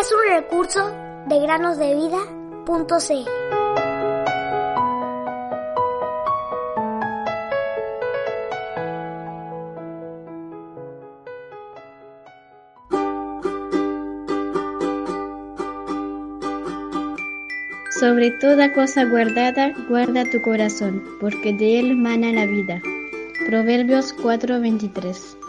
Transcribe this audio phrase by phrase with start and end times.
[0.00, 0.90] es un recurso
[1.26, 3.30] de granosdevida.cl.
[17.98, 22.80] Sobre toda cosa guardada, guarda tu corazón, porque de él mana la vida.
[23.46, 25.39] Proverbios 4:23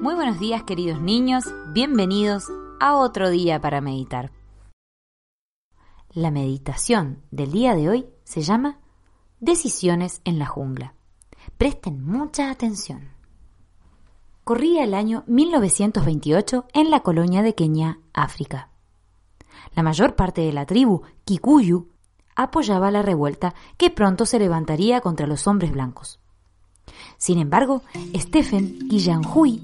[0.00, 2.44] Muy buenos días queridos niños, bienvenidos
[2.78, 4.30] a otro día para meditar.
[6.12, 8.78] La meditación del día de hoy se llama
[9.40, 10.94] Decisiones en la jungla.
[11.56, 13.08] Presten mucha atención.
[14.44, 18.70] Corría el año 1928 en la colonia de Kenia, África.
[19.74, 21.88] La mayor parte de la tribu, Kikuyu,
[22.36, 26.20] apoyaba la revuelta que pronto se levantaría contra los hombres blancos.
[27.16, 27.82] Sin embargo,
[28.14, 29.62] Stephen Guillanhui,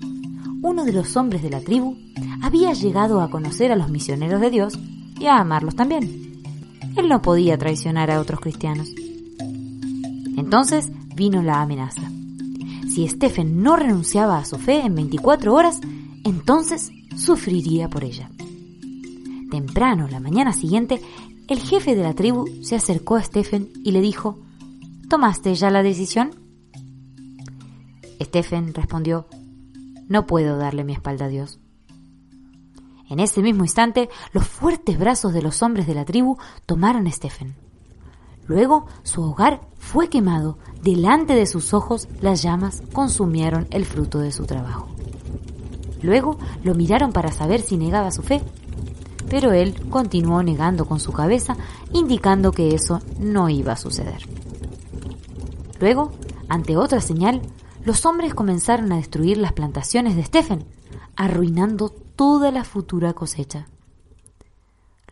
[0.64, 1.98] uno de los hombres de la tribu,
[2.42, 4.78] había llegado a conocer a los misioneros de Dios
[5.20, 6.42] y a amarlos también.
[6.96, 8.88] Él no podía traicionar a otros cristianos.
[10.38, 12.10] Entonces vino la amenaza.
[12.88, 15.80] Si Stephen no renunciaba a su fe en 24 horas,
[16.24, 18.30] entonces sufriría por ella.
[19.50, 20.98] Temprano, la mañana siguiente,
[21.46, 24.38] el jefe de la tribu se acercó a Stephen y le dijo,
[25.10, 26.30] ¿Tomaste ya la decisión?
[28.18, 29.26] Stephen respondió,
[30.08, 31.60] No puedo darle mi espalda a Dios.
[33.08, 37.12] En ese mismo instante, los fuertes brazos de los hombres de la tribu tomaron a
[37.12, 37.54] Stephen.
[38.46, 40.58] Luego su hogar fue quemado.
[40.82, 44.88] Delante de sus ojos las llamas consumieron el fruto de su trabajo.
[46.02, 48.42] Luego lo miraron para saber si negaba su fe
[49.28, 51.56] pero él continuó negando con su cabeza,
[51.92, 54.22] indicando que eso no iba a suceder.
[55.80, 56.12] Luego,
[56.48, 57.42] ante otra señal,
[57.84, 60.66] los hombres comenzaron a destruir las plantaciones de Stephen,
[61.16, 63.68] arruinando toda la futura cosecha.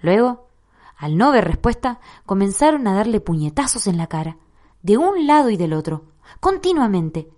[0.00, 0.48] Luego,
[0.96, 4.38] al no ver respuesta, comenzaron a darle puñetazos en la cara,
[4.82, 6.06] de un lado y del otro,
[6.40, 7.28] continuamente.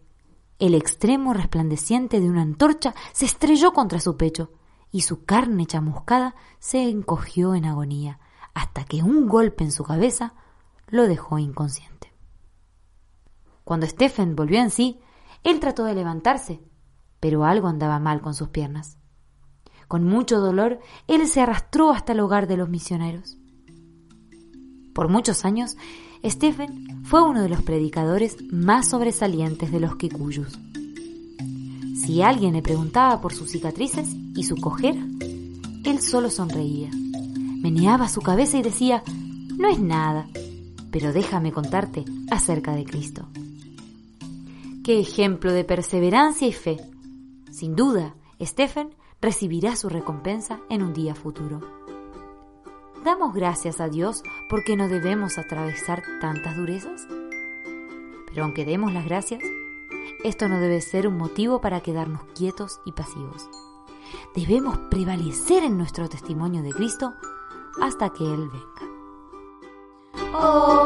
[0.59, 4.53] El extremo resplandeciente de una antorcha se estrelló contra su pecho,
[4.93, 8.21] y su carne chamuscada se encogió en agonía,
[8.55, 10.35] hasta que un golpe en su cabeza
[10.87, 12.13] lo dejó inconsciente.
[13.65, 15.01] Cuando Stephen volvió en sí,
[15.45, 16.61] él trató de levantarse,
[17.21, 18.99] pero algo andaba mal con sus piernas.
[19.89, 23.37] Con mucho dolor, él se arrastró hasta el hogar de los misioneros.
[24.95, 25.77] Por muchos años,
[26.25, 30.59] Stephen fue uno de los predicadores más sobresalientes de los Kikuyus.
[31.97, 35.07] Si alguien le preguntaba por sus cicatrices y su cojera,
[35.85, 36.91] él solo sonreía,
[37.61, 39.03] meneaba su cabeza y decía,
[39.59, 40.27] no es nada,
[40.91, 43.29] pero déjame contarte acerca de Cristo.
[44.85, 46.77] Qué ejemplo de perseverancia y fe.
[47.51, 51.61] Sin duda, Stephen recibirá su recompensa en un día futuro.
[53.03, 57.09] ¿Damos gracias a Dios porque no debemos atravesar tantas durezas?
[58.27, 59.43] Pero aunque demos las gracias,
[60.23, 63.49] esto no debe ser un motivo para quedarnos quietos y pasivos.
[64.37, 67.15] Debemos prevalecer en nuestro testimonio de Cristo
[67.81, 68.95] hasta que Él venga.
[70.35, 70.84] Oh,